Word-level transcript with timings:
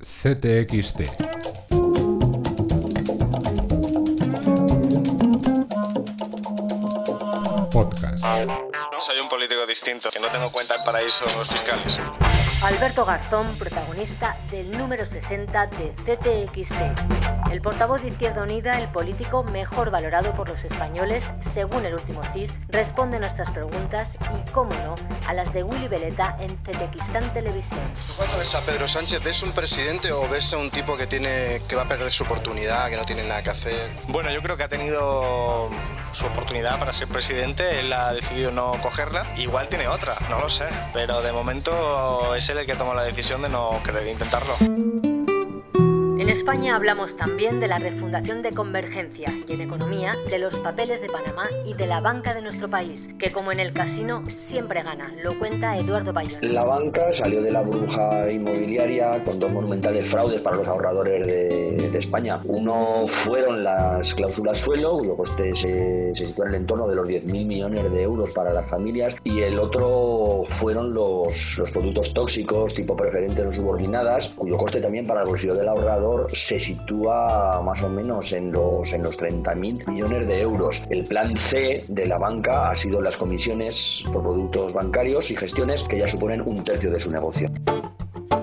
CTXT. 0.00 1.00
Podcast. 7.70 8.24
Soy 9.00 9.20
un 9.20 9.28
político 9.28 9.66
distinto, 9.66 10.10
que 10.10 10.18
no 10.18 10.28
tengo 10.28 10.50
cuenta 10.50 10.76
en 10.76 10.84
paraísos 10.84 11.30
fiscales. 11.48 11.98
Alberto 12.62 13.06
Garzón, 13.06 13.56
protagonista 13.56 14.36
del 14.50 14.76
número 14.76 15.06
60 15.06 15.66
de 15.68 15.94
CTXT. 15.94 17.50
El 17.50 17.62
portavoz 17.62 18.02
de 18.02 18.08
Izquierda 18.08 18.42
Unida, 18.42 18.78
el 18.78 18.88
político 18.88 19.42
mejor 19.42 19.90
valorado 19.90 20.34
por 20.34 20.50
los 20.50 20.66
españoles, 20.66 21.32
según 21.40 21.86
el 21.86 21.94
último 21.94 22.22
CIS, 22.22 22.60
responde 22.68 23.16
a 23.16 23.20
nuestras 23.20 23.50
preguntas 23.50 24.18
y, 24.20 24.50
cómo 24.50 24.74
no, 24.74 24.94
a 25.26 25.32
las 25.32 25.54
de 25.54 25.62
Willy 25.62 25.88
Veleta 25.88 26.36
en 26.38 26.54
CTXTán 26.56 27.32
Televisión. 27.32 27.80
¿Tú 28.06 28.12
cuando 28.18 28.36
ves 28.36 28.54
a 28.54 28.60
Pedro 28.60 28.86
Sánchez, 28.86 29.24
ves 29.24 29.42
un 29.42 29.52
presidente 29.52 30.12
o 30.12 30.28
ves 30.28 30.52
a 30.52 30.58
un 30.58 30.70
tipo 30.70 30.98
que, 30.98 31.06
tiene, 31.06 31.62
que 31.66 31.76
va 31.76 31.82
a 31.82 31.88
perder 31.88 32.12
su 32.12 32.24
oportunidad, 32.24 32.90
que 32.90 32.96
no 32.96 33.06
tiene 33.06 33.26
nada 33.26 33.42
que 33.42 33.50
hacer? 33.50 33.90
Bueno, 34.06 34.30
yo 34.30 34.42
creo 34.42 34.58
que 34.58 34.64
ha 34.64 34.68
tenido 34.68 35.70
su 36.12 36.26
oportunidad 36.26 36.78
para 36.78 36.92
ser 36.92 37.08
presidente, 37.08 37.80
él 37.80 37.90
ha 37.92 38.12
decidido 38.12 38.50
no 38.50 38.78
cogerla. 38.82 39.26
Igual 39.38 39.70
tiene 39.70 39.88
otra, 39.88 40.16
no 40.28 40.38
lo 40.38 40.50
sé, 40.50 40.66
pero 40.92 41.22
de 41.22 41.32
momento 41.32 42.34
es 42.34 42.49
el 42.58 42.66
que 42.66 42.74
toma 42.74 42.94
la 42.94 43.02
decisión 43.02 43.42
de 43.42 43.48
no 43.48 43.80
querer 43.84 44.06
intentarlo. 44.08 45.09
En 46.30 46.36
España 46.36 46.76
hablamos 46.76 47.16
también 47.16 47.58
de 47.58 47.66
la 47.66 47.78
refundación 47.78 48.40
de 48.40 48.52
Convergencia 48.52 49.34
y 49.48 49.52
en 49.52 49.62
economía 49.62 50.14
de 50.30 50.38
los 50.38 50.60
papeles 50.60 51.02
de 51.02 51.08
Panamá 51.08 51.48
y 51.66 51.74
de 51.74 51.88
la 51.88 52.00
banca 52.00 52.34
de 52.34 52.40
nuestro 52.40 52.70
país, 52.70 53.10
que 53.18 53.32
como 53.32 53.50
en 53.50 53.58
el 53.58 53.72
casino 53.72 54.22
siempre 54.36 54.84
gana, 54.84 55.12
lo 55.24 55.36
cuenta 55.40 55.76
Eduardo 55.76 56.12
Bayón. 56.12 56.38
La 56.42 56.64
banca 56.64 57.12
salió 57.12 57.42
de 57.42 57.50
la 57.50 57.62
burbuja 57.62 58.30
inmobiliaria 58.30 59.24
con 59.24 59.40
dos 59.40 59.50
monumentales 59.50 60.08
fraudes 60.08 60.40
para 60.40 60.54
los 60.54 60.68
ahorradores 60.68 61.26
de, 61.26 61.90
España. 61.98 62.40
Uno 62.44 63.06
fueron 63.08 63.64
las 63.64 64.14
cláusulas 64.14 64.56
suelo, 64.56 64.98
cuyo 64.98 65.16
coste 65.16 65.54
se, 65.56 66.14
se 66.14 66.26
sitúa 66.26 66.46
en 66.46 66.54
el 66.54 66.60
entorno 66.60 66.86
de 66.86 66.94
los 66.94 67.06
10.000 67.06 67.44
millones 67.44 67.92
de 67.92 68.02
euros 68.02 68.30
para 68.30 68.52
las 68.52 68.70
familias, 68.70 69.16
y 69.24 69.40
el 69.40 69.58
otro 69.58 70.44
fueron 70.46 70.94
los, 70.94 71.58
los 71.58 71.70
productos 71.72 72.14
tóxicos 72.14 72.72
tipo 72.72 72.94
preferentes 72.96 73.44
o 73.44 73.50
subordinadas, 73.50 74.28
cuyo 74.28 74.56
coste 74.56 74.80
también 74.80 75.06
para 75.08 75.22
el 75.22 75.26
bolsillo 75.26 75.54
del 75.54 75.68
ahorrador 75.68 76.19
se 76.32 76.58
sitúa 76.58 77.62
más 77.64 77.82
o 77.82 77.88
menos 77.88 78.32
en 78.32 78.52
los, 78.52 78.92
en 78.92 79.02
los 79.02 79.18
30.000 79.18 79.86
millones 79.88 80.26
de 80.26 80.40
euros. 80.40 80.82
El 80.90 81.04
plan 81.04 81.36
C 81.36 81.84
de 81.88 82.06
la 82.06 82.18
banca 82.18 82.70
ha 82.70 82.76
sido 82.76 83.00
las 83.00 83.16
comisiones 83.16 84.04
por 84.12 84.22
productos 84.22 84.72
bancarios 84.72 85.30
y 85.30 85.36
gestiones 85.36 85.82
que 85.84 85.98
ya 85.98 86.08
suponen 86.08 86.40
un 86.40 86.64
tercio 86.64 86.90
de 86.90 86.98
su 86.98 87.10
negocio. 87.10 87.50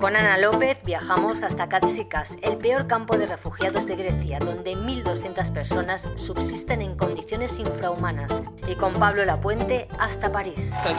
Con 0.00 0.14
Ana 0.14 0.36
López 0.36 0.78
viajamos 0.84 1.42
hasta 1.42 1.68
Katsikas, 1.68 2.36
el 2.42 2.58
peor 2.58 2.86
campo 2.86 3.16
de 3.16 3.26
refugiados 3.26 3.86
de 3.86 3.96
Grecia, 3.96 4.38
donde 4.38 4.76
1.200 4.76 5.52
personas 5.52 6.08
subsisten 6.16 6.82
en 6.82 6.96
condiciones 6.96 7.58
infrahumanas. 7.58 8.42
Y 8.68 8.74
con 8.74 8.92
Pablo 8.92 9.24
Lapuente 9.24 9.88
hasta 9.98 10.30
París. 10.30 10.74
Euh. 10.74 10.92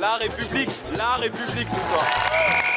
La 0.00 0.18
République, 0.18 0.70
la 0.96 1.16
République 1.18 1.68
ce 1.68 1.76
soir. 1.76 2.69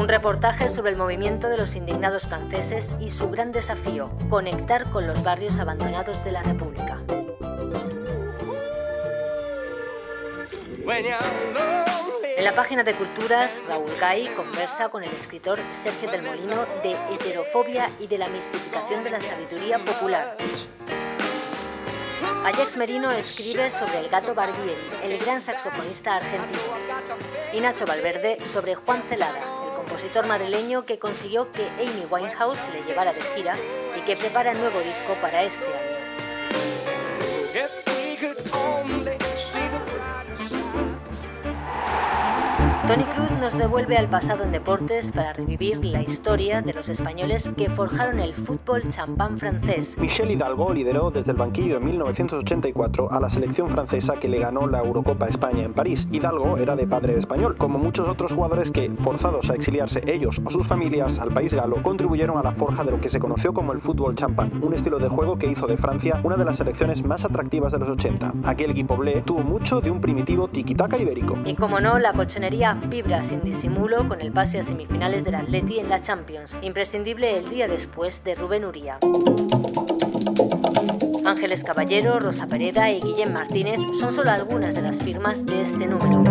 Un 0.00 0.08
reportaje 0.08 0.70
sobre 0.70 0.92
el 0.92 0.96
movimiento 0.96 1.50
de 1.50 1.58
los 1.58 1.76
indignados 1.76 2.26
franceses 2.26 2.90
y 3.00 3.10
su 3.10 3.28
gran 3.28 3.52
desafío, 3.52 4.10
conectar 4.30 4.90
con 4.90 5.06
los 5.06 5.22
barrios 5.22 5.58
abandonados 5.58 6.24
de 6.24 6.32
la 6.32 6.42
República. 6.42 7.02
En 12.34 12.44
la 12.44 12.54
página 12.54 12.82
de 12.82 12.94
Culturas, 12.94 13.62
Raúl 13.68 13.94
Gay 14.00 14.28
conversa 14.28 14.88
con 14.88 15.04
el 15.04 15.12
escritor 15.12 15.58
Sergio 15.70 16.10
del 16.10 16.22
Molino 16.22 16.64
de 16.82 16.96
heterofobia 17.12 17.90
y 18.00 18.06
de 18.06 18.16
la 18.16 18.28
mistificación 18.28 19.04
de 19.04 19.10
la 19.10 19.20
sabiduría 19.20 19.84
popular. 19.84 20.38
Ajax 22.46 22.78
Merino 22.78 23.10
escribe 23.10 23.68
sobre 23.68 24.00
el 24.00 24.08
gato 24.08 24.34
Barbieri, 24.34 24.80
el 25.02 25.18
gran 25.18 25.42
saxofonista 25.42 26.16
argentino. 26.16 26.60
Y 27.52 27.60
Nacho 27.60 27.84
Valverde 27.84 28.38
sobre 28.46 28.74
Juan 28.74 29.02
Celada, 29.02 29.38
el 29.38 29.49
compositor 29.90 30.24
madrileño 30.24 30.86
que 30.86 31.00
consiguió 31.00 31.50
que 31.50 31.66
Amy 31.66 32.06
Winehouse 32.08 32.68
le 32.72 32.84
llevara 32.84 33.12
de 33.12 33.22
gira 33.34 33.56
y 33.98 34.02
que 34.02 34.16
prepara 34.16 34.54
nuevo 34.54 34.78
disco 34.82 35.14
para 35.20 35.42
este 35.42 35.66
año. 35.66 35.89
Tony 42.90 43.04
Cruz 43.04 43.30
nos 43.40 43.56
devuelve 43.56 43.96
al 43.96 44.08
pasado 44.08 44.42
en 44.42 44.50
deportes 44.50 45.12
para 45.12 45.32
revivir 45.32 45.84
la 45.86 46.02
historia 46.02 46.60
de 46.60 46.72
los 46.72 46.88
españoles 46.88 47.52
que 47.56 47.70
forjaron 47.70 48.18
el 48.18 48.34
fútbol 48.34 48.88
champán 48.88 49.36
francés. 49.36 49.96
Michel 49.96 50.32
Hidalgo 50.32 50.72
lideró 50.72 51.12
desde 51.12 51.30
el 51.30 51.36
banquillo 51.36 51.76
en 51.76 51.84
1984 51.84 53.12
a 53.12 53.20
la 53.20 53.30
selección 53.30 53.68
francesa 53.70 54.14
que 54.16 54.26
le 54.26 54.40
ganó 54.40 54.66
la 54.66 54.80
Eurocopa 54.80 55.28
España 55.28 55.62
en 55.62 55.72
París. 55.72 56.08
Hidalgo 56.10 56.56
era 56.56 56.74
de 56.74 56.88
padre 56.88 57.16
español, 57.16 57.54
como 57.56 57.78
muchos 57.78 58.08
otros 58.08 58.32
jugadores 58.32 58.72
que, 58.72 58.90
forzados 59.04 59.48
a 59.50 59.54
exiliarse 59.54 60.02
ellos 60.12 60.40
o 60.44 60.50
sus 60.50 60.66
familias 60.66 61.20
al 61.20 61.32
país 61.32 61.54
galo, 61.54 61.80
contribuyeron 61.84 62.38
a 62.38 62.42
la 62.42 62.50
forja 62.50 62.82
de 62.82 62.90
lo 62.90 63.00
que 63.00 63.08
se 63.08 63.20
conoció 63.20 63.54
como 63.54 63.72
el 63.72 63.80
fútbol 63.80 64.16
champán, 64.16 64.64
un 64.64 64.74
estilo 64.74 64.98
de 64.98 65.08
juego 65.08 65.38
que 65.38 65.46
hizo 65.46 65.68
de 65.68 65.76
Francia 65.76 66.20
una 66.24 66.36
de 66.36 66.44
las 66.44 66.56
selecciones 66.56 67.04
más 67.04 67.24
atractivas 67.24 67.70
de 67.70 67.78
los 67.78 67.88
80. 67.88 68.34
Aquel 68.42 68.72
equipo 68.72 68.96
blé 68.96 69.22
tuvo 69.22 69.44
mucho 69.44 69.80
de 69.80 69.92
un 69.92 70.00
primitivo 70.00 70.48
tiki-taka 70.48 70.98
ibérico. 70.98 71.38
Y 71.44 71.54
como 71.54 71.78
no, 71.78 71.96
la 72.00 72.12
colchonería 72.14 72.79
vibra 72.88 73.24
sin 73.24 73.42
disimulo 73.42 74.08
con 74.08 74.20
el 74.20 74.32
pase 74.32 74.60
a 74.60 74.62
semifinales 74.62 75.24
del 75.24 75.34
Atleti 75.34 75.78
en 75.78 75.88
la 75.88 76.00
Champions, 76.00 76.58
imprescindible 76.62 77.38
el 77.38 77.50
día 77.50 77.68
después 77.68 78.24
de 78.24 78.34
Rubén 78.34 78.64
Uría. 78.64 78.98
Ángeles 81.24 81.62
Caballero, 81.64 82.18
Rosa 82.18 82.46
Pereda 82.46 82.90
y 82.90 83.00
Guillem 83.00 83.32
Martínez 83.32 83.78
son 83.98 84.12
solo 84.12 84.30
algunas 84.30 84.74
de 84.74 84.82
las 84.82 85.00
firmas 85.00 85.46
de 85.46 85.60
este 85.60 85.86
número. 85.86 86.24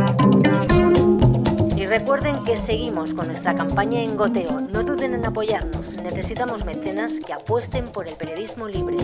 Y 1.75 1.85
recuerden 1.85 2.43
que 2.43 2.57
seguimos 2.57 3.13
con 3.13 3.27
nuestra 3.27 3.55
campaña 3.55 4.01
en 4.01 4.17
goteo. 4.17 4.59
No 4.59 4.83
duden 4.83 5.13
en 5.13 5.25
apoyarnos. 5.25 5.95
Necesitamos 6.03 6.65
mecenas 6.65 7.21
que 7.25 7.31
apuesten 7.31 7.85
por 7.85 8.09
el 8.09 8.15
periodismo 8.15 8.67
libre. 8.67 8.97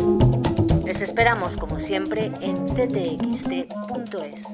Les 0.85 1.01
esperamos 1.01 1.55
como 1.55 1.79
siempre 1.79 2.31
en 2.41 2.67
ctxt.es. 2.67 4.45